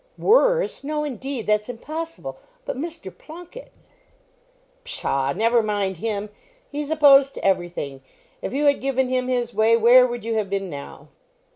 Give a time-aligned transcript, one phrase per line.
[0.17, 0.83] "Worse!
[0.83, 2.35] No, indeed, that's impossible.
[2.65, 3.15] But Mr.
[3.15, 3.71] Plunket!"
[4.83, 5.31] "Pshaw!
[5.33, 6.29] never mind him;
[6.71, 8.01] he's opposed to every thing.
[8.41, 11.09] If you had given him his way, where would you have been now?"